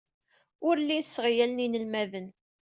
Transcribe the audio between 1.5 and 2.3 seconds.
inelmaden.